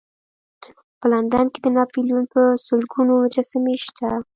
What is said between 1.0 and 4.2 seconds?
لندن کې د ناپلیون په سلګونو مجسمې شته.